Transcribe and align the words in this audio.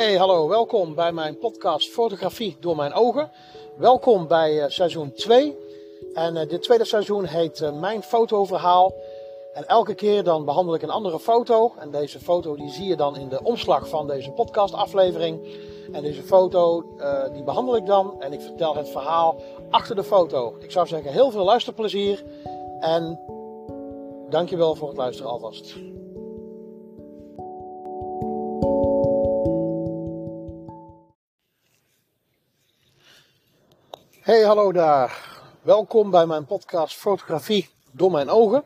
Hey, 0.00 0.16
hallo, 0.16 0.48
welkom 0.48 0.94
bij 0.94 1.12
mijn 1.12 1.38
podcast 1.38 1.88
Fotografie 1.88 2.56
door 2.60 2.76
mijn 2.76 2.92
ogen. 2.92 3.30
Welkom 3.76 4.26
bij 4.26 4.52
uh, 4.52 4.64
seizoen 4.68 5.12
2. 5.12 5.56
En 6.14 6.36
uh, 6.36 6.48
dit 6.48 6.62
tweede 6.62 6.84
seizoen 6.84 7.24
heet 7.24 7.60
uh, 7.60 7.80
Mijn 7.80 8.02
Fotoverhaal. 8.02 8.94
En 9.52 9.66
elke 9.66 9.94
keer 9.94 10.24
dan 10.24 10.44
behandel 10.44 10.74
ik 10.74 10.82
een 10.82 10.90
andere 10.90 11.18
foto. 11.18 11.72
En 11.78 11.90
deze 11.90 12.18
foto 12.18 12.56
die 12.56 12.70
zie 12.70 12.86
je 12.86 12.96
dan 12.96 13.16
in 13.16 13.28
de 13.28 13.42
omslag 13.42 13.88
van 13.88 14.06
deze 14.06 14.30
podcastaflevering. 14.30 15.48
En 15.92 16.02
deze 16.02 16.22
foto 16.22 16.84
die 17.32 17.42
behandel 17.42 17.76
ik 17.76 17.86
dan 17.86 18.22
en 18.22 18.32
ik 18.32 18.40
vertel 18.40 18.76
het 18.76 18.88
verhaal 18.88 19.40
achter 19.70 19.96
de 19.96 20.04
foto. 20.04 20.56
Ik 20.58 20.70
zou 20.70 20.86
zeggen 20.86 21.12
heel 21.12 21.30
veel 21.30 21.44
luisterplezier 21.44 22.24
en 22.80 23.20
dankjewel 24.30 24.74
voor 24.74 24.88
het 24.88 24.96
luisteren 24.96 25.30
alvast. 25.30 25.74
Hey, 34.30 34.42
hallo 34.42 34.72
daar. 34.72 35.40
Welkom 35.62 36.10
bij 36.10 36.26
mijn 36.26 36.46
podcast 36.46 36.96
Fotografie 36.96 37.68
door 37.90 38.10
mijn 38.10 38.28
ogen. 38.28 38.64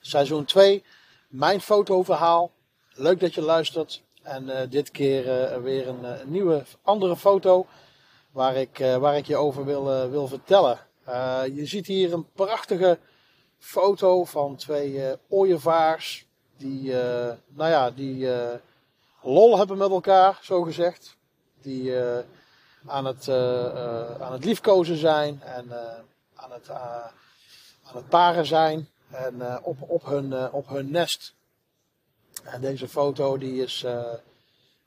Seizoen 0.00 0.44
2, 0.44 0.84
mijn 1.28 1.60
fotoverhaal. 1.60 2.50
Leuk 2.94 3.20
dat 3.20 3.34
je 3.34 3.40
luistert. 3.40 4.02
En 4.22 4.48
uh, 4.48 4.60
dit 4.70 4.90
keer 4.90 5.52
uh, 5.52 5.62
weer 5.62 5.88
een, 5.88 6.04
een, 6.04 6.30
nieuwe, 6.30 6.64
andere 6.82 7.16
foto 7.16 7.66
waar 8.30 8.56
ik, 8.56 8.78
waar 8.78 9.16
ik 9.16 9.26
je 9.26 9.36
over 9.36 9.64
wil, 9.64 10.10
wil 10.10 10.28
vertellen. 10.28 10.78
je 11.54 11.66
ziet 11.66 11.86
hier 11.86 12.12
een 12.12 12.26
prachtige 12.32 12.98
foto 13.58 14.24
van 14.24 14.56
twee 14.56 15.16
ooievaars 15.28 16.26
die, 16.56 16.92
nou 17.48 17.70
ja, 17.70 17.90
die 17.90 18.28
lol 19.22 19.58
hebben 19.58 19.76
met 19.76 19.90
elkaar, 19.90 20.38
zo 20.42 20.62
gezegd. 20.62 21.16
Die 21.62 21.92
aan 22.86 23.04
het, 23.04 23.26
uh, 23.26 23.34
uh, 23.34 24.20
aan 24.20 24.32
het 24.32 24.44
liefkozen 24.44 24.96
zijn 24.96 25.42
en 25.42 25.64
uh, 25.68 25.76
aan, 26.34 26.52
het, 26.52 26.70
aan 26.70 27.94
het 27.94 28.08
paren 28.08 28.46
zijn 28.46 28.88
en 29.10 29.62
op, 29.62 29.76
op, 29.80 30.04
hun, 30.04 30.52
op 30.52 30.68
hun 30.68 30.90
nest. 30.90 31.34
En 32.42 32.60
deze 32.60 32.88
foto 32.88 33.38
die 33.38 33.62
is 33.62 33.86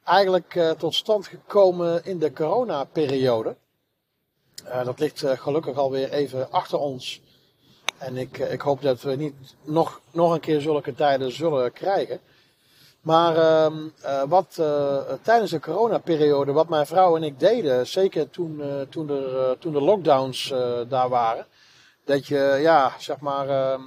eigenlijk 0.04 0.76
tot 0.78 0.96
stand 0.96 1.28
gekomen 1.28 2.06
in 2.06 2.20
de 2.20 2.34
coronaperiode. 2.34 3.56
dat 4.84 5.00
ligt 5.00 5.24
gelukkig 5.26 5.78
alweer 5.78 6.12
even 6.12 6.52
achter 6.52 6.80
ons. 6.80 7.22
En 7.98 8.18
ik, 8.18 8.38
ik 8.38 8.62
hoop 8.62 8.82
dat 8.82 9.02
we 9.02 9.16
niet 9.16 9.36
nog, 9.64 10.02
nog 10.12 10.34
een 10.34 10.40
keer 10.40 10.62
zulke 10.62 10.96
tijden 10.96 11.32
zullen 11.32 11.74
krijgen. 11.74 12.20
Maar 13.06 13.36
uh, 13.36 14.24
wat 14.28 14.58
uh, 14.60 14.98
tijdens 15.22 15.52
de 15.52 15.60
coronaperiode, 15.60 16.52
wat 16.52 16.70
mijn 16.70 16.86
vrouw 16.86 17.16
en 17.16 17.24
ik 17.24 17.40
deden, 17.40 17.88
zeker 17.88 18.30
toen, 18.30 18.60
uh, 18.60 18.82
toen, 18.82 19.10
er, 19.10 19.58
toen 19.58 19.74
de 19.74 19.82
lockdowns 19.82 20.54
daar 20.88 21.10
waren, 21.10 21.46
dat 22.06 22.28
je 22.28 22.58
ja, 22.62 22.92
zeg 23.00 23.20
maar, 23.20 23.50
ehm, 23.50 23.82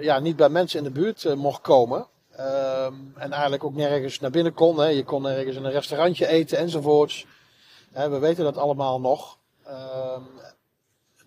ja, 0.00 0.18
niet 0.18 0.36
bij 0.36 0.48
mensen 0.48 0.78
in 0.78 0.84
de 0.84 0.90
buurt 0.90 1.34
mocht 1.34 1.60
komen. 1.60 2.06
Ehm, 2.30 2.94
en 3.16 3.32
eigenlijk 3.32 3.64
ook 3.64 3.74
nergens 3.74 4.20
naar 4.20 4.30
binnen 4.30 4.54
kon. 4.54 4.78
Hè. 4.78 4.86
Je 4.86 5.04
kon 5.04 5.22
nergens 5.22 5.56
in 5.56 5.64
een 5.64 5.70
restaurantje 5.70 6.26
eten 6.26 6.58
enzovoorts. 6.58 7.26
we 7.92 8.18
weten 8.18 8.44
dat 8.44 8.56
allemaal 8.56 9.00
nog. 9.00 9.38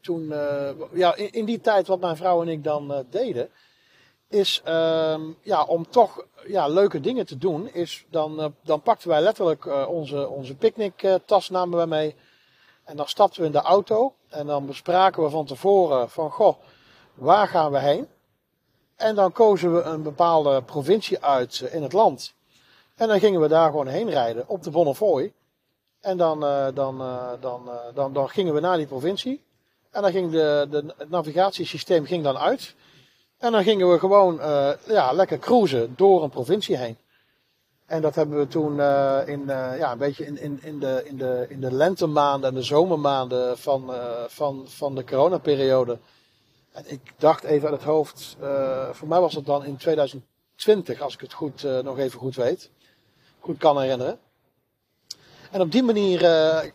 toen, 0.02 0.34
ja, 0.94 1.16
in, 1.16 1.32
in, 1.32 1.46
die 1.46 1.62
tijd 1.62 1.88
wat 1.88 2.00
mijn 2.00 2.18
vrouw 2.18 2.42
en 2.42 2.48
ik 2.48 2.64
dan 2.64 3.06
deden 3.10 3.50
is 4.32 4.62
um, 4.68 5.38
ja, 5.42 5.64
om 5.64 5.90
toch 5.90 6.26
ja, 6.48 6.68
leuke 6.68 7.00
dingen 7.00 7.26
te 7.26 7.38
doen, 7.38 7.74
is 7.74 8.06
dan, 8.10 8.40
uh, 8.40 8.46
dan 8.64 8.82
pakten 8.82 9.10
wij 9.10 9.22
letterlijk 9.22 9.66
uh, 9.66 9.90
onze, 9.90 10.30
onze 10.30 10.56
picknicktas 10.56 11.50
namen 11.50 11.80
we 11.80 11.86
mee. 11.86 12.16
En 12.84 12.98
dan 12.98 13.08
stapten 13.08 13.42
we 13.42 13.48
in 13.48 13.52
de 13.52 13.62
auto 13.62 14.14
en 14.30 14.48
dan 14.48 14.66
bespraken 14.66 15.24
we 15.24 15.30
van 15.30 15.46
tevoren 15.46 16.10
van, 16.10 16.32
goh, 16.32 16.58
waar 17.14 17.48
gaan 17.48 17.72
we 17.72 17.80
heen? 17.80 18.08
En 18.96 19.16
dan 19.16 19.32
kozen 19.32 19.76
we 19.76 19.82
een 19.82 20.04
bepaalde 20.04 20.62
provincie 20.62 21.24
uit 21.24 21.62
uh, 21.64 21.74
in 21.74 21.84
het 21.84 21.94
land. 21.94 22.34
En 22.96 23.08
dan 23.08 23.20
gingen 23.20 23.42
we 23.42 23.48
daar 23.48 23.70
gewoon 23.70 23.88
heen 23.88 24.10
rijden 24.10 24.48
op 24.48 24.64
de 24.64 24.70
Bonnefoy. 24.70 25.34
En 26.00 26.18
dan, 26.18 26.40
dan, 26.74 26.98
dan, 27.40 27.70
dan, 27.94 28.14
dan 28.14 28.30
gingen 28.30 28.54
we 28.54 28.60
naar 28.60 28.78
die 28.78 28.88
provincie. 28.88 29.44
En 29.92 30.02
dan 30.02 30.12
ging 30.12 30.32
de, 30.32 30.68
de, 30.70 30.94
het 30.98 31.10
navigatiesysteem 31.10 32.06
ging 32.06 32.24
dan 32.24 32.38
uit. 32.38 32.76
En 33.42 33.52
dan 33.52 33.64
gingen 33.64 33.92
we 33.92 34.00
gewoon 34.00 34.40
uh, 34.40 34.70
ja, 34.88 35.12
lekker 35.12 35.40
cruisen 35.40 35.94
door 35.96 36.24
een 36.24 36.30
provincie 36.30 36.78
heen. 36.78 36.98
En 37.86 38.02
dat 38.02 38.16
hebben 38.16 38.38
we 38.38 38.48
toen 38.48 38.78
uh, 38.78 39.20
in, 39.26 39.42
uh, 39.42 39.78
ja, 39.78 39.92
een 39.92 39.98
beetje 39.98 40.26
in, 40.26 40.40
in, 40.40 40.60
in, 40.64 40.80
de, 40.80 41.02
in, 41.06 41.18
de, 41.18 41.46
in 41.50 41.62
de 41.62 41.74
lentemaanden 41.74 42.50
en 42.50 42.56
de 42.56 42.62
zomermaanden 42.62 43.58
van, 43.58 43.94
van, 44.28 44.66
van 44.68 44.96
de 44.96 45.04
coronaperiode. 45.04 45.98
En 46.72 46.84
ik 46.88 47.14
dacht 47.18 47.44
even 47.44 47.70
uit 47.70 47.78
het 47.78 47.90
hoofd, 47.90 48.38
voor 48.92 49.08
mij 49.08 49.20
was 49.20 49.34
het 49.34 49.46
dan 49.46 49.66
in 49.66 49.78
2020, 49.78 51.02
als 51.02 51.14
ik 51.14 51.22
het 51.22 51.34
goed, 51.34 51.64
nog 51.84 51.98
even 51.98 52.20
goed 52.20 52.36
weet. 52.36 52.70
Goed 53.40 53.58
kan 53.58 53.82
herinneren. 53.82 54.20
En 55.52 55.62
op 55.62 55.72
die 55.72 55.84
manier 55.84 56.22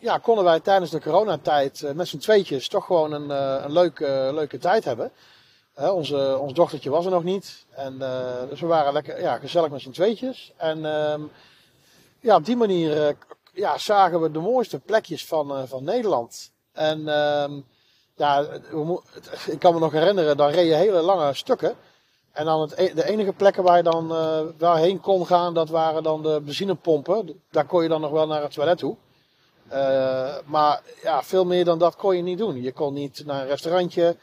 ja, 0.00 0.18
konden 0.18 0.44
wij 0.44 0.60
tijdens 0.60 0.90
de 0.90 1.00
coronatijd 1.00 1.92
met 1.94 2.08
z'n 2.08 2.18
tweetjes 2.18 2.68
toch 2.68 2.84
gewoon 2.84 3.12
een, 3.12 3.30
een 3.64 3.72
leuke, 3.72 4.30
leuke 4.34 4.58
tijd 4.58 4.84
hebben 4.84 5.12
onze, 5.76 6.38
ons 6.40 6.52
dochtertje 6.52 6.90
was 6.90 7.04
er 7.04 7.10
nog 7.10 7.24
niet. 7.24 7.66
En, 7.70 7.94
uh, 8.00 8.48
dus 8.48 8.60
we 8.60 8.66
waren 8.66 8.92
lekker 8.92 9.20
ja, 9.20 9.38
gezellig 9.38 9.70
met 9.70 9.80
z'n 9.80 9.90
tweetjes. 9.90 10.52
En 10.56 10.78
uh, 10.78 11.14
ja, 12.20 12.36
op 12.36 12.44
die 12.44 12.56
manier 12.56 13.08
uh, 13.08 13.14
ja, 13.52 13.78
zagen 13.78 14.20
we 14.20 14.30
de 14.30 14.38
mooiste 14.38 14.78
plekjes 14.78 15.26
van, 15.26 15.50
uh, 15.52 15.62
van 15.66 15.84
Nederland. 15.84 16.52
En 16.72 17.04
ja, 18.14 18.46
ik 19.46 19.58
kan 19.58 19.74
me 19.74 19.80
nog 19.80 19.92
herinneren, 19.92 20.36
dan 20.36 20.50
reed 20.50 20.66
je 20.66 20.74
hele 20.74 21.00
lange 21.00 21.34
stukken. 21.34 21.74
En 22.32 22.44
dan 22.44 22.60
het, 22.60 22.78
e-, 22.78 22.94
de 22.94 23.04
enige 23.04 23.32
plekken 23.32 23.62
waar 23.62 23.76
je 23.76 23.82
dan 23.82 24.08
waarheen 24.58 25.00
kon 25.00 25.26
gaan, 25.26 25.54
dat 25.54 25.68
waren 25.68 26.02
dan 26.02 26.22
de 26.22 26.40
benzinepompen. 26.44 27.42
Daar 27.50 27.66
kon 27.66 27.82
je 27.82 27.88
dan 27.88 28.00
nog 28.00 28.10
wel 28.10 28.26
naar 28.26 28.42
het 28.42 28.52
toilet 28.52 28.78
toe. 28.78 28.96
maar 30.44 30.82
ja, 31.02 31.22
veel 31.22 31.44
meer 31.44 31.64
dan 31.64 31.78
dat 31.78 31.96
kon 31.96 32.16
je 32.16 32.22
niet 32.22 32.38
doen. 32.38 32.62
Je 32.62 32.72
kon 32.72 32.94
niet 32.94 33.22
naar 33.26 33.40
een 33.40 33.48
restaurantje. 33.48 34.16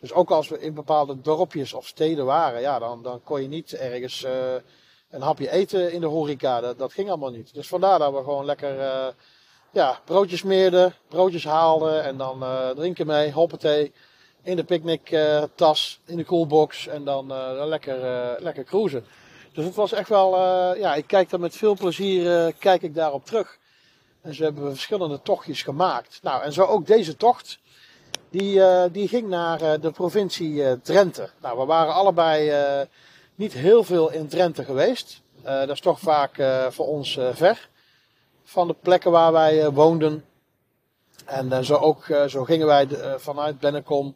Dus 0.00 0.12
ook 0.12 0.30
als 0.30 0.48
we 0.48 0.60
in 0.60 0.74
bepaalde 0.74 1.20
dorpjes 1.20 1.72
of 1.72 1.86
steden 1.86 2.24
waren, 2.24 2.60
ja, 2.60 2.78
dan, 2.78 3.02
dan 3.02 3.20
kon 3.24 3.42
je 3.42 3.48
niet 3.48 3.72
ergens 3.72 4.24
uh, 4.24 4.32
een 5.10 5.22
hapje 5.22 5.50
eten 5.50 5.92
in 5.92 6.00
de 6.00 6.06
horeca. 6.06 6.60
Dat, 6.60 6.78
dat 6.78 6.92
ging 6.92 7.08
allemaal 7.08 7.30
niet. 7.30 7.54
Dus 7.54 7.68
vandaar 7.68 7.98
dat 7.98 8.12
we 8.12 8.18
gewoon 8.18 8.44
lekker 8.44 8.78
uh, 8.78 9.06
ja, 9.70 10.00
broodjes 10.04 10.42
meerden, 10.42 10.94
broodjes 11.08 11.44
haalden 11.44 12.04
en 12.04 12.16
dan 12.16 12.42
uh, 12.42 12.70
drinken 12.70 13.06
mee, 13.06 13.32
hoppatee. 13.32 13.92
In 14.42 14.56
de 14.56 14.64
picknicktas, 14.64 16.00
in 16.06 16.16
de 16.16 16.24
coolbox 16.24 16.86
en 16.86 17.04
dan 17.04 17.32
lekker, 17.66 17.96
lekker 18.42 18.64
cruisen. 18.64 19.04
Dus 19.52 19.64
het 19.64 19.74
was 19.74 19.92
echt 19.92 20.08
wel, 20.08 20.36
ja, 20.76 20.94
ik 20.94 21.06
kijk 21.06 21.30
daar 21.30 21.40
met 21.40 21.56
veel 21.56 21.74
plezier 21.74 22.52
kijk 22.58 22.82
ik 22.82 22.94
daarop 22.94 23.24
terug. 23.24 23.58
En 24.20 24.34
zo 24.34 24.42
hebben 24.42 24.70
verschillende 24.70 25.22
tochtjes 25.22 25.62
gemaakt. 25.62 26.18
Nou, 26.22 26.42
en 26.42 26.52
zo 26.52 26.64
ook 26.64 26.86
deze 26.86 27.16
tocht. 27.16 27.58
Die, 28.30 28.54
uh, 28.54 28.84
die 28.92 29.08
ging 29.08 29.28
naar 29.28 29.62
uh, 29.62 29.72
de 29.80 29.90
provincie 29.90 30.52
uh, 30.52 30.72
Drenthe. 30.82 31.28
Nou, 31.40 31.58
we 31.58 31.64
waren 31.64 31.94
allebei 31.94 32.52
niet 33.34 33.52
heel 33.52 33.84
veel 33.84 34.10
in 34.10 34.28
Drenthe 34.28 34.64
geweest. 34.64 35.20
dat 35.42 35.68
is 35.68 35.80
toch 35.80 36.00
vaak 36.00 36.42
voor 36.70 36.86
ons 36.86 37.18
ver 37.32 37.68
van 38.44 38.66
de 38.66 38.74
plekken 38.80 39.10
waar 39.10 39.32
wij 39.32 39.70
woonden. 39.70 40.24
En 41.24 41.64
zo, 41.64 41.74
ook, 41.74 42.04
zo 42.26 42.44
gingen 42.44 42.66
wij 42.66 42.88
vanuit 43.16 43.60
Bennekom 43.60 44.14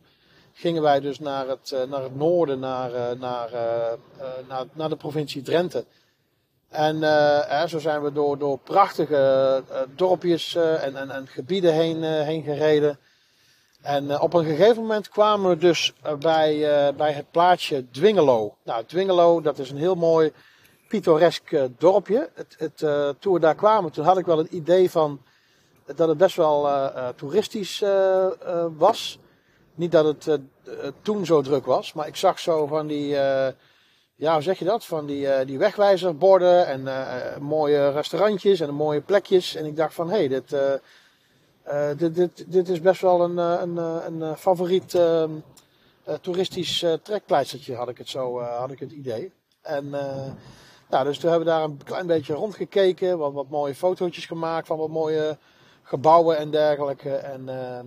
gingen 0.53 0.83
wij 0.83 1.01
dus 1.01 1.19
naar 1.19 1.49
het, 1.49 1.77
naar 1.89 2.03
het 2.03 2.17
noorden, 2.17 2.59
naar, 2.59 3.17
naar, 3.19 3.51
naar, 4.49 4.65
naar 4.73 4.89
de 4.89 4.97
provincie 4.97 5.43
Drenthe. 5.43 5.85
En 6.69 6.99
zo 7.69 7.79
zijn 7.79 8.03
we 8.03 8.13
door, 8.13 8.39
door 8.39 8.59
prachtige 8.59 9.63
dorpjes 9.97 10.55
en, 10.55 10.97
en, 10.97 11.11
en 11.11 11.27
gebieden 11.27 11.73
heen, 11.73 12.03
heen 12.03 12.43
gereden. 12.43 12.99
En 13.83 14.05
uh, 14.05 14.23
op 14.23 14.35
een 14.35 14.45
gegeven 14.45 14.83
moment 14.83 15.09
kwamen 15.09 15.51
we 15.51 15.57
dus 15.57 15.93
uh, 16.07 16.15
bij, 16.15 16.57
uh, 16.57 16.97
bij 16.97 17.13
het 17.13 17.31
plaatsje 17.31 17.91
Dwingelo. 17.91 18.57
Nou, 18.65 18.85
Dwingelo, 18.85 19.41
dat 19.41 19.59
is 19.59 19.71
een 19.71 19.77
heel 19.77 19.95
mooi 19.95 20.33
pittoresk 20.89 21.57
dorpje. 21.79 22.31
Het, 22.35 22.55
het, 22.59 22.77
toen 23.21 23.33
we 23.33 23.41
daar 23.41 23.55
kwamen, 23.55 23.93
toen 23.93 24.05
had 24.05 24.19
ik 24.19 24.27
wel 24.27 24.39
het 24.39 24.51
idee 24.51 24.91
van 24.91 25.21
dat 25.95 26.09
het 26.09 26.19
best 26.19 26.37
wel 26.37 26.69
toeristisch 27.17 27.85
was. 28.77 29.19
Niet 29.75 29.93
dat 29.93 30.05
het 30.05 30.41
toen 31.03 31.27
zo 31.27 31.43
druk 31.43 31.67
was, 31.67 31.93
maar 31.93 32.07
ik 32.07 32.17
zag 32.17 32.39
zo 32.39 32.67
van 32.67 32.87
die, 32.87 33.09
ja, 34.15 34.33
hoe 34.33 34.43
zeg 34.43 34.59
je 34.59 34.65
dat? 34.65 34.85
Van 34.85 35.07
die, 35.07 35.45
die 35.45 35.59
wegwijzerborden 35.59 36.67
en 36.67 36.89
mooie 37.43 37.91
restaurantjes 37.91 38.61
en 38.61 38.75
mooie 38.75 39.01
plekjes. 39.01 39.55
En 39.55 39.67
ik 39.67 39.77
dacht 39.77 39.95
van, 39.95 40.11
hé, 40.11 40.17
hey, 40.17 40.29
dit 40.29 40.57
uh, 41.69 41.89
dit, 41.97 42.15
dit, 42.15 42.53
dit 42.53 42.69
is 42.69 42.81
best 42.81 43.01
wel 43.01 43.21
een, 43.21 43.39
eh, 43.39 43.61
een, 43.61 43.79
eh, 43.79 43.97
een, 44.07 44.37
favoriet 44.37 44.95
uh, 44.95 45.25
toeristisch 46.21 46.85
trekpleistertje, 47.03 47.75
had 47.75 47.89
ik 47.89 47.99
het 47.99 48.09
zo, 48.09 48.41
had 48.41 48.71
ik 48.71 48.79
het 48.79 48.93
idee. 48.93 49.33
En 49.63 49.91
Nou, 50.91 51.05
dus 51.05 51.19
toen 51.19 51.31
hebben 51.31 51.49
we 51.49 51.55
daar 51.55 51.65
een 51.65 51.81
klein 51.85 52.07
beetje 52.07 52.35
rondgekeken, 52.35 53.19
wat, 53.19 53.49
mooie 53.49 53.75
fotootjes 53.75 54.27
gemaakt 54.27 54.67
van 54.67 54.79
wat 54.79 54.89
mooie 54.89 55.39
gebouwen 55.83 56.39
en 56.39 56.51
dergelijke. 56.51 57.15
En 57.15 57.43
uh, 57.49 57.79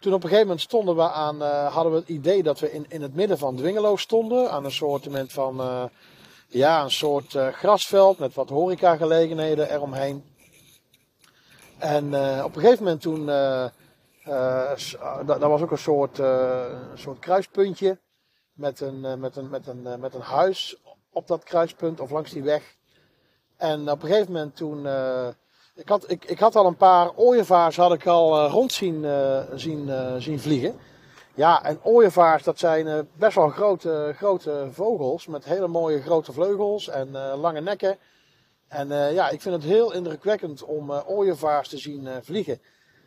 toen 0.00 0.12
op 0.12 0.22
een 0.22 0.28
gegeven 0.28 0.46
moment 0.46 0.60
stonden 0.60 0.96
we 0.96 1.10
aan, 1.10 1.42
uh, 1.42 1.74
hadden 1.74 1.92
we 1.92 1.98
het 1.98 2.08
idee 2.08 2.42
dat 2.42 2.60
we 2.60 2.72
in, 2.72 2.86
in 2.88 3.02
het 3.02 3.14
midden 3.14 3.38
van 3.38 3.56
Dwingelo 3.56 3.96
stonden, 3.96 4.50
aan 4.50 4.64
een 4.64 4.72
soort 4.72 5.08
van, 5.26 5.60
uh, 5.60 5.84
ja, 6.48 6.82
een 6.82 6.90
soort 6.90 7.36
grasveld 7.52 8.18
met 8.18 8.34
wat 8.34 8.48
horecagelegenheden 8.48 9.72
eromheen. 9.72 10.24
En 11.78 12.04
op 12.44 12.56
een 12.56 12.60
gegeven 12.62 12.84
moment 12.84 13.00
toen, 13.00 13.26
dat 15.26 15.38
was 15.38 15.62
ook 15.62 15.70
een 15.70 15.78
soort, 15.78 16.16
soort 16.94 17.18
kruispuntje 17.18 17.98
met 18.52 18.80
een, 18.80 19.20
met, 19.20 19.36
een, 19.36 19.48
met, 19.48 19.66
een, 19.66 20.00
met 20.00 20.14
een 20.14 20.20
huis 20.20 20.76
op 21.12 21.26
dat 21.26 21.44
kruispunt 21.44 22.00
of 22.00 22.10
langs 22.10 22.30
die 22.30 22.42
weg. 22.42 22.76
En 23.56 23.90
op 23.90 24.02
een 24.02 24.08
gegeven 24.08 24.32
moment 24.32 24.56
toen. 24.56 24.84
Uh, 24.84 25.28
ik, 25.74 25.88
had, 25.88 26.10
ik, 26.10 26.24
ik 26.24 26.38
had 26.38 26.56
al 26.56 26.66
een 26.66 26.76
paar 26.76 27.10
ooievaars 27.14 27.76
had 27.76 27.92
ik 27.92 28.06
al 28.06 28.44
uh, 28.44 28.52
rond 28.52 28.72
zien, 28.72 29.02
uh, 29.02 29.40
zien, 29.54 29.90
zien 30.22 30.40
vliegen. 30.40 30.78
Ja, 31.34 31.64
en 31.64 31.78
ooievaars 31.82 32.42
dat 32.42 32.58
zijn 32.58 33.08
best 33.16 33.34
wel 33.34 33.48
grote, 33.48 34.14
grote 34.16 34.68
vogels 34.70 35.26
met 35.26 35.44
hele 35.44 35.68
mooie 35.68 36.02
grote 36.02 36.32
vleugels 36.32 36.88
en 36.88 37.10
lange 37.36 37.60
nekken. 37.60 37.98
En 38.68 38.88
ja, 39.14 39.28
ik 39.28 39.40
vind 39.40 39.54
het 39.54 39.64
heel 39.64 39.92
indrukwekkend 39.92 40.62
om 40.62 40.90
ooievaars 40.90 41.68
te 41.68 41.78
zien 41.78 42.08
vliegen. 42.22 42.60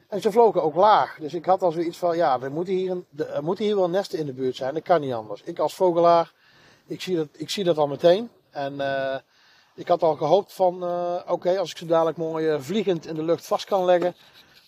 En 0.07 0.21
ze 0.21 0.31
vlogen 0.31 0.63
ook 0.63 0.75
laag. 0.75 1.17
Dus 1.19 1.33
ik 1.33 1.45
had 1.45 1.61
al 1.61 1.71
zoiets 1.71 1.97
van, 1.97 2.15
ja, 2.15 2.41
er 2.41 2.51
moeten 2.51 2.73
hier, 2.73 2.91
een, 2.91 3.05
er 3.17 3.43
moeten 3.43 3.65
hier 3.65 3.75
wel 3.75 3.89
nesten 3.89 4.19
in 4.19 4.25
de 4.25 4.33
buurt 4.33 4.55
zijn. 4.55 4.73
Dat 4.73 4.83
kan 4.83 5.01
niet 5.01 5.13
anders. 5.13 5.41
Ik 5.43 5.59
als 5.59 5.75
vogelaar 5.75 6.33
ik 6.91 7.01
zie 7.01 7.15
dat, 7.15 7.27
ik 7.31 7.49
zie 7.49 7.63
dat 7.63 7.77
al 7.77 7.87
meteen. 7.87 8.29
En 8.49 8.81
ik 9.75 9.87
had 9.87 10.03
al 10.03 10.15
gehoopt 10.15 10.53
van, 10.53 10.83
oké, 11.27 11.59
als 11.59 11.71
ik 11.71 11.77
ze 11.77 11.85
dadelijk 11.85 12.17
mooi 12.17 12.61
vliegend 12.61 13.05
in 13.05 13.15
de 13.15 13.23
lucht 13.23 13.45
vast 13.45 13.65
kan 13.65 13.85
leggen, 13.85 14.15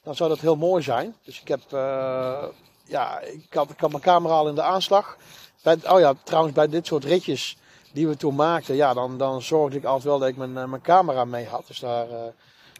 dan 0.04 0.16
zou 0.16 0.30
dat 0.30 0.40
heel 0.40 0.56
mooi 0.56 0.84
zijn. 0.84 1.16
Dus 1.24 1.42
ik 1.42 1.48
heb, 1.48 1.62
ja, 2.86 3.19
ik 3.19 3.54
had, 3.54 3.69
ik 3.69 3.81
mijn 3.81 4.00
camera 4.00 4.34
al 4.34 4.48
in 4.48 4.56
de 4.56 4.62
aanslag. 4.62 5.18
Oh 5.63 6.00
ja, 6.00 6.13
trouwens, 6.24 6.54
bij 6.54 6.68
dit 6.68 6.86
soort 6.86 7.04
ritjes 7.04 7.57
die 7.94 8.07
we 8.07 8.18
toen 8.18 8.36
maakten, 8.36 8.75
ja, 8.75 8.94
dan, 8.94 9.18
dan 9.18 9.42
zorgde 9.42 9.78
ik 9.78 9.84
altijd 9.84 10.04
wel 10.04 10.19
dat 10.19 10.28
ik 10.28 10.38
mijn, 10.38 10.54
mijn 10.54 10.81
camera 10.81 11.25
mee 11.25 11.48
had. 11.48 11.68
Dus, 11.68 11.80
daar, 11.80 12.07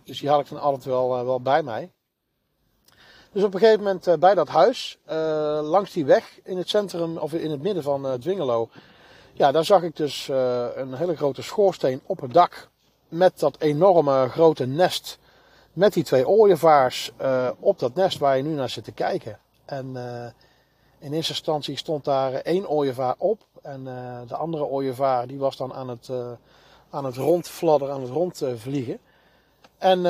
dus 0.04 0.19
die 0.19 0.30
had 0.30 0.39
ik 0.39 0.50
dan 0.50 0.60
altijd 0.60 0.83
wel, 0.86 1.25
wel 1.25 1.42
bij 1.42 1.63
mij. 1.63 1.92
Dus 3.31 3.44
op 3.44 3.54
een 3.54 3.60
gegeven 3.60 3.83
moment 3.83 4.19
bij 4.19 4.36
dat 4.36 4.48
huis, 4.48 4.98
langs 5.62 5.92
die 5.92 6.06
weg 6.06 6.39
in 6.44 6.57
het 6.57 6.69
centrum, 6.69 7.18
of 7.18 7.33
in 7.33 7.51
het 7.51 7.62
midden 7.62 7.83
van 7.83 8.19
Dwingelo, 8.19 8.69
ja, 9.33 9.51
daar 9.51 9.65
zag 9.65 9.81
ik 9.81 9.95
dus 9.95 10.27
een 10.75 10.94
hele 10.94 11.15
grote 11.15 11.42
schoorsteen 11.42 12.01
op 12.06 12.21
het 12.21 12.33
dak. 12.33 12.69
Met 13.07 13.39
dat 13.39 13.56
enorme 13.60 14.30
grote 14.30 14.65
nest. 14.65 15.19
Met 15.74 15.94
die 15.94 16.04
twee 16.04 16.27
ooievaars 16.27 17.12
op 17.60 17.80
dat 17.80 17.95
nest 17.95 18.18
waar 18.18 18.38
je 18.38 18.44
nu 18.44 18.54
naar 18.54 18.69
zit 18.69 18.83
te 18.83 18.92
kijken. 18.92 19.39
En 19.65 19.95
in 21.03 21.13
eerste 21.13 21.31
instantie 21.31 21.77
stond 21.77 22.05
daar 22.05 22.33
één 22.33 22.69
ooievaar 22.69 23.15
op. 23.17 23.41
En 23.61 23.83
de 24.27 24.35
andere 24.35 24.65
ooievaar 24.65 25.27
die 25.27 25.39
was 25.39 25.57
dan 25.57 25.73
aan 25.73 25.89
het, 25.89 26.09
aan 26.89 27.05
het 27.05 27.15
rondfladderen, 27.15 27.94
aan 27.94 28.01
het 28.01 28.09
rondvliegen. 28.09 29.00
En 29.77 30.01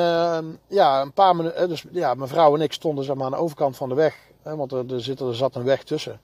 ja, 0.66 1.00
een 1.00 1.12
paar 1.12 1.36
minuten, 1.36 1.68
dus 1.68 1.84
ja, 1.90 2.14
mijn 2.14 2.28
vrouw 2.28 2.54
en 2.54 2.60
ik 2.60 2.72
stonden 2.72 3.04
zeg 3.04 3.16
maar, 3.16 3.24
aan 3.24 3.30
de 3.30 3.36
overkant 3.36 3.76
van 3.76 3.88
de 3.88 3.94
weg. 3.94 4.16
Hè, 4.42 4.56
want 4.56 4.72
er, 4.72 5.00
zit, 5.00 5.20
er 5.20 5.34
zat 5.34 5.54
een 5.54 5.64
weg 5.64 5.84
tussen. 5.84 6.20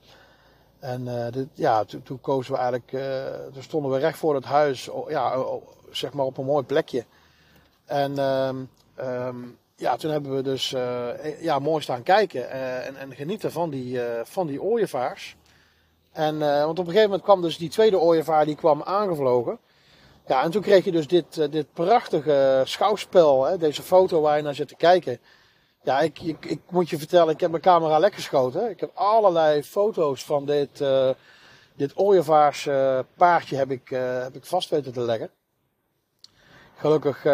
En 0.80 1.06
uh, 1.06 1.26
dit, 1.30 1.48
ja, 1.54 1.84
toen 1.84 2.20
kozen 2.20 2.52
we 2.52 2.58
eigenlijk, 2.58 2.92
uh, 2.92 3.52
toen 3.52 3.62
stonden 3.62 3.90
we 3.90 3.98
recht 3.98 4.18
voor 4.18 4.34
het 4.34 4.44
huis, 4.44 4.88
ja, 5.08 5.44
zeg 5.90 6.12
maar 6.12 6.24
op 6.24 6.38
een 6.38 6.44
mooi 6.44 6.64
plekje. 6.64 7.04
En 7.84 8.18
um, 8.18 8.70
ja, 9.80 9.96
toen 9.96 10.10
hebben 10.10 10.34
we 10.34 10.42
dus 10.42 10.72
uh, 10.72 11.42
ja, 11.42 11.58
mooi 11.58 11.82
staan 11.82 12.02
kijken 12.02 12.50
en, 12.50 12.96
en, 12.96 13.14
genieten 13.14 13.52
van 13.52 13.70
die, 13.70 14.00
van 14.22 14.46
die 14.46 14.62
ooievaars. 14.62 15.36
En, 16.12 16.38
want 16.38 16.78
op 16.78 16.78
een 16.78 16.84
gegeven 16.84 17.02
moment 17.02 17.22
kwam 17.22 17.42
dus 17.42 17.58
die 17.58 17.68
tweede 17.68 17.98
ooievaar, 17.98 18.44
die 18.44 18.56
kwam 18.56 18.82
aangevlogen. 18.82 19.58
Ja, 20.26 20.42
en 20.42 20.50
toen 20.50 20.62
kreeg 20.62 20.84
je 20.84 20.92
dus 20.92 21.06
dit, 21.06 21.52
dit 21.52 21.72
prachtige 21.72 22.62
schouwspel, 22.64 23.44
hè, 23.44 23.58
deze 23.58 23.82
foto 23.82 24.20
waar 24.20 24.36
je 24.36 24.42
naar 24.42 24.54
zit 24.54 24.68
te 24.68 24.76
kijken. 24.76 25.20
Ja, 25.82 26.00
ik, 26.00 26.20
ik, 26.20 26.44
ik, 26.44 26.60
moet 26.70 26.90
je 26.90 26.98
vertellen, 26.98 27.34
ik 27.34 27.40
heb 27.40 27.50
mijn 27.50 27.62
camera 27.62 27.98
lekker 27.98 28.20
geschoten. 28.20 28.70
Ik 28.70 28.80
heb 28.80 28.90
allerlei 28.94 29.62
foto's 29.62 30.24
van 30.24 30.46
dit, 30.46 30.80
uh, 30.80 31.10
dit 31.74 31.96
ooievaars 31.96 32.66
uh, 32.66 32.98
paardje 33.16 33.56
heb 33.56 33.70
ik, 33.70 33.90
uh, 33.90 34.22
heb 34.22 34.34
ik 34.34 34.44
vast 34.44 34.70
weten 34.70 34.92
te 34.92 35.00
leggen. 35.00 35.30
Gelukkig, 36.80 37.24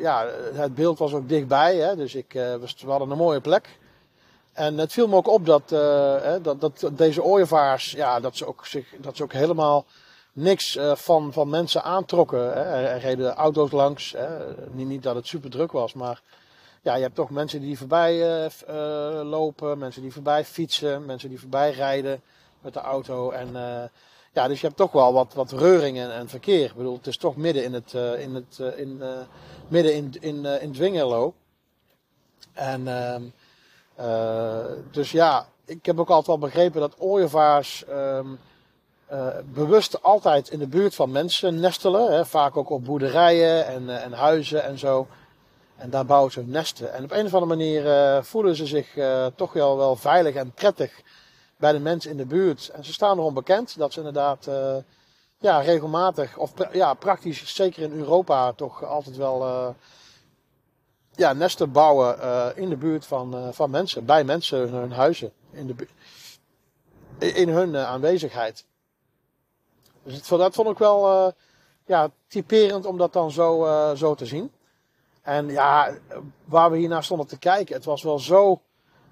ja, 0.00 0.26
het 0.52 0.74
beeld 0.74 0.98
was 0.98 1.12
ook 1.12 1.28
dichtbij, 1.28 1.76
hè, 1.76 1.96
dus 1.96 2.14
ik, 2.14 2.32
we 2.32 2.86
hadden 2.86 3.10
een 3.10 3.16
mooie 3.16 3.40
plek. 3.40 3.78
En 4.52 4.78
het 4.78 4.92
viel 4.92 5.08
me 5.08 5.16
ook 5.16 5.28
op 5.28 5.46
dat, 5.46 5.68
dat, 6.42 6.60
dat 6.60 6.98
deze 6.98 7.22
ooievaars, 7.22 7.90
ja, 7.90 8.20
dat 8.20 8.36
ze 8.36 8.46
ook, 8.46 8.66
zich, 8.66 8.94
dat 8.98 9.16
ze 9.16 9.22
ook 9.22 9.32
helemaal 9.32 9.84
niks 10.32 10.78
van, 10.94 11.32
van 11.32 11.48
mensen 11.48 11.82
aantrokken. 11.82 12.52
Hè. 12.52 12.62
Er, 12.62 12.98
reden 12.98 13.34
auto's 13.34 13.70
langs, 13.70 14.12
hè. 14.12 14.28
Niet, 14.70 14.86
niet 14.88 15.02
dat 15.02 15.14
het 15.14 15.26
super 15.26 15.50
druk 15.50 15.72
was, 15.72 15.92
maar 15.92 16.20
ja, 16.82 16.94
je 16.94 17.02
hebt 17.02 17.14
toch 17.14 17.30
mensen 17.30 17.60
die 17.60 17.78
voorbij 17.78 18.48
lopen, 19.22 19.78
mensen 19.78 20.02
die 20.02 20.12
voorbij 20.12 20.44
fietsen, 20.44 21.06
mensen 21.06 21.28
die 21.28 21.40
voorbij 21.40 21.70
rijden 21.70 22.22
met 22.60 22.72
de 22.72 22.80
auto. 22.80 23.30
En 23.30 23.56
ja, 24.38 24.48
dus 24.48 24.60
je 24.60 24.66
hebt 24.66 24.78
toch 24.78 24.92
wel 24.92 25.12
wat, 25.12 25.34
wat 25.34 25.52
reuring 25.52 25.98
en, 25.98 26.28
verkeer. 26.28 26.64
Ik 26.64 26.74
bedoel, 26.74 26.96
het 26.96 27.06
is 27.06 27.16
toch 27.16 27.36
midden 27.36 27.64
in 27.64 27.72
het, 27.72 27.92
in 28.18 28.34
het, 28.34 28.74
in, 28.76 29.02
midden 29.68 29.94
in, 29.94 30.14
in, 30.20 30.44
in 30.44 30.72
Dwingelo. 30.72 31.34
En 32.52 32.88
ehm, 32.88 33.22
dus 34.90 35.10
ja, 35.10 35.48
ik 35.64 35.86
heb 35.86 35.98
ook 35.98 36.08
altijd 36.08 36.26
wel 36.26 36.38
begrepen 36.38 36.80
dat 36.80 36.98
ooievaars 36.98 37.84
um, 37.90 38.38
bewust 39.44 40.02
altijd 40.02 40.50
in 40.50 40.58
de 40.58 40.66
buurt 40.66 40.94
van 40.94 41.10
mensen 41.10 41.60
nestelen. 41.60 42.12
Hè, 42.12 42.26
vaak 42.26 42.56
ook 42.56 42.70
op 42.70 42.84
boerderijen 42.84 43.66
en, 43.66 44.02
en 44.02 44.12
huizen 44.12 44.64
en 44.64 44.78
zo. 44.78 45.06
En 45.78 45.90
daar 45.90 46.06
bouwen 46.06 46.32
ze 46.32 46.42
nesten. 46.42 46.92
En 46.92 47.04
op 47.04 47.10
een 47.10 47.26
of 47.26 47.34
andere 47.34 47.56
manier 47.56 47.84
uh, 47.84 48.22
voelen 48.22 48.56
ze 48.56 48.66
zich 48.66 48.96
uh, 48.96 49.26
toch 49.34 49.52
wel, 49.52 49.76
wel 49.76 49.96
veilig 49.96 50.34
en 50.34 50.52
prettig 50.52 51.02
bij 51.58 51.72
de 51.72 51.78
mensen 51.78 52.10
in 52.10 52.16
de 52.16 52.26
buurt. 52.26 52.68
En 52.68 52.84
ze 52.84 52.92
staan 52.92 53.18
erom 53.18 53.34
bekend 53.34 53.78
dat 53.78 53.92
ze 53.92 53.98
inderdaad 53.98 54.46
uh, 54.46 54.76
ja, 55.38 55.60
regelmatig, 55.60 56.36
of 56.36 56.52
ja, 56.72 56.94
praktisch, 56.94 57.54
zeker 57.54 57.82
in 57.82 57.92
Europa, 57.92 58.52
toch 58.52 58.84
altijd 58.84 59.16
wel 59.16 59.74
ja, 61.10 61.32
nesten 61.32 61.72
bouwen 61.72 62.56
in 62.56 62.68
de 62.68 62.76
buurt 62.76 63.06
van, 63.06 63.54
van 63.54 63.70
mensen, 63.70 64.04
bij 64.04 64.24
mensen, 64.24 64.66
in 64.66 64.74
hun 64.74 64.92
huizen, 64.92 65.32
in, 65.50 65.66
de 65.66 67.34
in 67.34 67.48
hun 67.48 67.76
aanwezigheid. 67.76 68.64
Dus 70.02 70.28
dat 70.28 70.54
vond 70.54 70.68
ik 70.68 70.78
wel 70.78 71.32
ja, 71.86 72.10
typerend 72.26 72.86
om 72.86 72.98
dat 72.98 73.12
dan 73.12 73.30
zo, 73.30 73.66
zo 73.96 74.14
te 74.14 74.26
zien. 74.26 74.52
En 75.22 75.48
ja, 75.48 75.94
waar 76.44 76.70
we 76.70 76.78
hiernaar 76.78 77.04
stonden 77.04 77.26
te 77.26 77.38
kijken, 77.38 77.74
het 77.74 77.84
was 77.84 78.02
wel 78.02 78.18
zo 78.18 78.60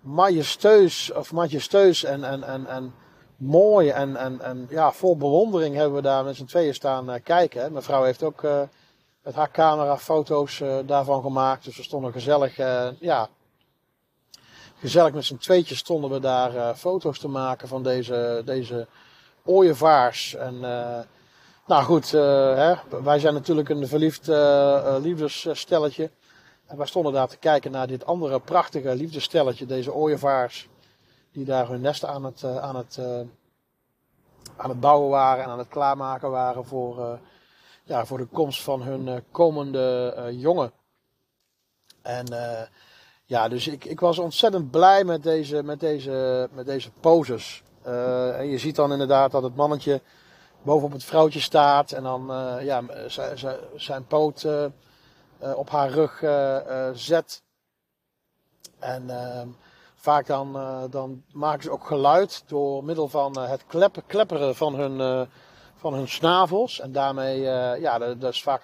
majesteus, 0.06 1.12
of 1.12 1.32
majesteus 1.32 2.04
en, 2.04 2.25
en, 2.25 2.42
en, 2.42 2.66
en 2.66 2.94
mooi 3.36 3.88
en, 3.88 4.16
en, 4.16 4.40
en 4.40 4.66
ja, 4.70 4.92
vol 4.92 5.16
bewondering 5.16 5.75
hebben 5.75 5.94
we 5.94 6.02
daar 6.02 6.25
met 6.25 6.36
z'n 6.36 6.44
tweeën 6.44 6.75
staan 6.75 7.10
uh, 7.10 7.14
kijken. 7.22 7.72
Mijn 7.72 7.84
vrouw 7.84 8.02
heeft 8.02 8.22
ook 8.22 8.42
uh, 8.42 8.60
met 9.22 9.34
haar 9.34 9.50
camera 9.50 9.98
foto's 9.98 10.60
uh, 10.60 10.76
daarvan 10.86 11.22
gemaakt. 11.22 11.64
Dus 11.64 11.76
we 11.76 11.82
stonden 11.82 12.12
gezellig, 12.12 12.56
ja, 13.00 13.28
gezellig 14.78 15.12
met 15.12 15.25
z'n 15.25 15.36
tweetjes 15.36 15.78
stonden 15.78 16.10
we 16.10 16.20
daar 16.20 16.75
foto's 16.75 17.18
te 17.18 17.28
maken 17.28 17.68
van 17.68 17.82
deze, 17.82 18.42
deze 18.44 18.86
ooievaars. 19.44 20.34
En 20.34 20.60
nou 21.66 21.84
goed, 21.84 22.10
hè, 22.10 22.75
wij 23.02 23.18
zijn 23.18 23.34
natuurlijk 23.34 23.68
een 23.68 23.88
verliefd 23.88 24.26
liefdesstelletje. 25.00 26.10
En 26.66 26.76
wij 26.76 26.87
stonden 26.87 27.12
daar 27.12 27.28
te 27.28 27.37
kijken 27.37 27.70
naar 27.70 27.87
dit 27.87 28.06
andere 28.06 28.40
prachtige 28.40 28.94
liefdesstelletje, 28.94 29.66
deze 29.66 29.92
ooievaars. 29.92 30.68
Die 31.32 31.44
daar 31.44 31.68
hun 31.68 31.80
nesten 31.80 32.08
aan 32.08 32.25
het, 32.25 32.42
uh, 32.42 32.56
aan 32.56 32.76
het, 32.76 33.00
aan 34.56 34.68
het 34.68 34.80
bouwen 34.80 35.11
waren 35.11 35.44
en 35.44 35.50
aan 35.50 35.58
het 35.58 35.68
klaarmaken 35.68 36.30
waren 36.30 36.64
voor, 36.64 37.18
ja, 37.85 38.06
voor 38.06 38.18
de 38.18 38.26
komst 38.26 38.62
van 38.62 38.82
hun 38.82 39.25
komende 39.30 40.14
jongen. 40.32 40.73
En 42.02 42.26
ja, 43.25 43.49
dus 43.49 43.68
ik, 43.68 43.85
ik 43.85 44.00
was 44.00 44.18
ontzettend 44.18 44.70
blij 44.70 45.04
met 45.04 45.23
deze, 45.23 45.62
met 45.62 45.80
deze, 45.80 46.49
met 46.52 46.66
deze 46.66 46.90
poses. 47.00 47.62
en 47.82 48.46
je 48.46 48.58
ziet 48.58 48.76
dan 48.76 48.92
inderdaad 48.92 49.30
dat 49.30 49.42
het 49.42 49.56
mannetje 49.56 50.00
bovenop 50.62 50.92
het 50.92 51.04
vrouwtje 51.04 51.40
staat 51.40 51.92
en 51.92 52.02
dan 52.02 52.26
ja, 52.61 52.82
zijn 53.76 54.06
poot 54.06 54.42
uh, 54.42 54.64
op 55.38 55.70
haar 55.70 55.90
rug 55.90 56.18
zet. 56.98 57.42
En 58.78 59.10
ehm, 59.10 59.48
vaak 59.94 60.26
dan, 60.26 60.52
dan 60.90 61.22
maken 61.32 61.62
ze 61.62 61.70
ook 61.70 61.86
geluid 61.86 62.42
door 62.46 62.84
middel 62.84 63.08
van 63.08 63.38
het 63.38 63.66
kleppen, 63.66 64.06
klepperen 64.06 64.56
van 64.56 64.74
hun, 64.74 65.28
van 65.76 65.94
hun 65.94 66.08
snavels. 66.08 66.80
En 66.80 66.92
daarmee, 66.92 67.40
ja, 67.80 67.98
dat, 67.98 68.32
is 68.32 68.42
vaak 68.42 68.62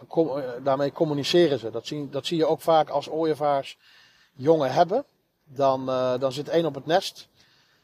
daarmee 0.62 0.92
communiceren 0.92 1.58
ze. 1.58 1.70
Dat 1.70 1.86
zie, 1.86 2.10
dat 2.10 2.26
zie 2.26 2.36
je 2.36 2.46
ook 2.46 2.60
vaak 2.60 2.88
als 2.88 3.08
ooievaars 3.08 3.78
jongen 4.32 4.72
hebben. 4.72 5.04
Dan, 5.44 5.86
dan 6.18 6.32
zit 6.32 6.48
één 6.48 6.66
op 6.66 6.74
het 6.74 6.86
nest. 6.86 7.28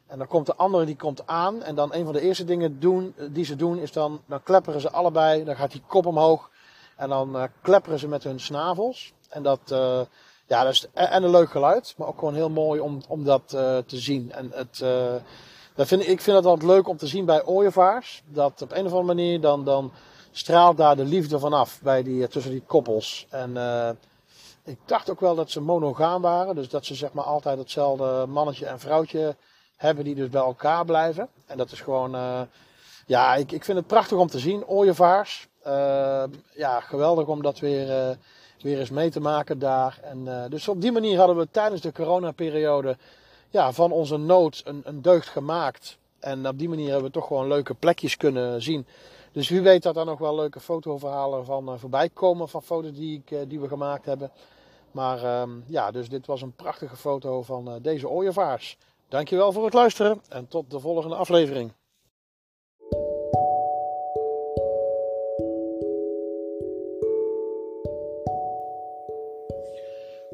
En 0.08 0.18
dan 0.18 0.26
komt 0.26 0.46
de 0.46 0.54
andere 0.54 0.84
die 0.84 0.96
komt 0.96 1.26
aan. 1.26 1.62
En 1.62 1.74
dan 1.74 1.94
een 1.94 2.04
van 2.04 2.12
de 2.12 2.20
eerste 2.20 2.44
dingen 2.44 2.80
doen, 2.80 3.14
die 3.30 3.44
ze 3.44 3.56
doen 3.56 3.78
is 3.78 3.92
dan, 3.92 4.20
dan 4.26 4.42
klepperen 4.42 4.80
ze 4.80 4.90
allebei. 4.90 5.44
Dan 5.44 5.56
gaat 5.56 5.70
die 5.72 5.82
kop 5.86 6.06
omhoog. 6.06 6.50
En 6.98 7.08
dan 7.08 7.48
klepperen 7.62 7.98
ze 7.98 8.08
met 8.08 8.24
hun 8.24 8.40
snavels. 8.40 9.12
En 9.28 9.42
dat, 9.42 9.60
ja, 10.46 10.64
dat 10.64 10.72
is 10.72 10.86
en 10.92 11.22
een 11.22 11.30
leuk 11.30 11.50
geluid. 11.50 11.94
Maar 11.96 12.08
ook 12.08 12.18
gewoon 12.18 12.34
heel 12.34 12.50
mooi 12.50 12.80
om, 12.80 13.00
om 13.08 13.24
dat 13.24 13.48
te 13.48 13.82
zien. 13.86 14.32
En 14.32 14.50
het 14.54 14.82
dat 15.78 15.88
vind, 15.88 16.08
ik 16.08 16.20
vind 16.20 16.36
het 16.36 16.46
altijd 16.46 16.70
leuk 16.70 16.88
om 16.88 16.96
te 16.96 17.06
zien 17.06 17.24
bij 17.24 17.44
ooievaars. 17.44 18.22
Dat 18.26 18.62
op 18.62 18.70
een 18.70 18.86
of 18.86 18.92
andere 18.92 19.02
manier 19.02 19.40
dan, 19.40 19.64
dan 19.64 19.92
straalt 20.30 20.76
daar 20.76 20.96
de 20.96 21.04
liefde 21.04 21.38
vanaf 21.38 21.80
bij 21.82 22.02
die, 22.02 22.22
eh, 22.22 22.28
tussen 22.28 22.52
die 22.52 22.62
koppels. 22.66 23.26
En 23.30 23.50
uh, 23.50 23.88
ik 24.64 24.78
dacht 24.84 25.10
ook 25.10 25.20
wel 25.20 25.34
dat 25.34 25.50
ze 25.50 25.60
monogaam 25.60 26.22
waren. 26.22 26.54
Dus 26.54 26.68
dat 26.68 26.84
ze 26.84 26.94
zeg 26.94 27.12
maar 27.12 27.24
altijd 27.24 27.58
hetzelfde 27.58 28.26
mannetje 28.26 28.66
en 28.66 28.78
vrouwtje 28.78 29.36
hebben 29.76 30.04
die 30.04 30.14
dus 30.14 30.28
bij 30.28 30.40
elkaar 30.40 30.84
blijven. 30.84 31.28
En 31.46 31.56
dat 31.56 31.70
is 31.70 31.80
gewoon, 31.80 32.14
uh, 32.14 32.40
ja, 33.06 33.34
ik, 33.34 33.52
ik 33.52 33.64
vind 33.64 33.78
het 33.78 33.86
prachtig 33.86 34.18
om 34.18 34.28
te 34.28 34.38
zien. 34.38 34.66
Ooievaars. 34.66 35.47
Uh, 35.68 36.22
ja, 36.54 36.80
geweldig 36.80 37.26
om 37.26 37.42
dat 37.42 37.58
weer, 37.58 38.16
weer 38.60 38.78
eens 38.78 38.90
mee 38.90 39.10
te 39.10 39.20
maken 39.20 39.58
daar. 39.58 39.98
En, 40.02 40.50
dus 40.50 40.68
op 40.68 40.80
die 40.80 40.92
manier 40.92 41.18
hadden 41.18 41.36
we 41.36 41.48
tijdens 41.50 41.80
de 41.80 41.92
coronaperiode 41.92 42.96
ja, 43.50 43.72
van 43.72 43.92
onze 43.92 44.16
nood 44.16 44.62
een, 44.64 44.80
een 44.84 45.02
deugd 45.02 45.28
gemaakt. 45.28 45.98
En 46.18 46.48
op 46.48 46.58
die 46.58 46.68
manier 46.68 46.86
hebben 46.86 47.06
we 47.06 47.10
toch 47.10 47.26
gewoon 47.26 47.48
leuke 47.48 47.74
plekjes 47.74 48.16
kunnen 48.16 48.62
zien. 48.62 48.86
Dus 49.32 49.48
wie 49.48 49.60
weet 49.60 49.82
dat 49.82 49.96
er 49.96 50.04
nog 50.04 50.18
wel 50.18 50.34
leuke 50.34 50.60
fotoverhalen 50.60 51.44
van 51.44 51.72
uh, 51.72 51.78
voorbij 51.78 52.08
komen 52.08 52.48
van 52.48 52.62
foto's 52.62 52.92
die, 52.92 53.22
ik, 53.24 53.50
die 53.50 53.60
we 53.60 53.68
gemaakt 53.68 54.04
hebben. 54.04 54.30
Maar 54.90 55.22
uh, 55.22 55.42
ja, 55.66 55.90
dus 55.90 56.08
dit 56.08 56.26
was 56.26 56.42
een 56.42 56.54
prachtige 56.54 56.96
foto 56.96 57.42
van 57.42 57.78
deze 57.82 58.08
ooievaars. 58.08 58.76
Dankjewel 59.08 59.52
voor 59.52 59.64
het 59.64 59.74
luisteren 59.74 60.20
en 60.28 60.48
tot 60.48 60.70
de 60.70 60.80
volgende 60.80 61.16
aflevering. 61.16 61.72